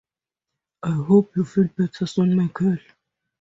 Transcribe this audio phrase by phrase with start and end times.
[0.81, 2.79] I hope you feel better soon, Michael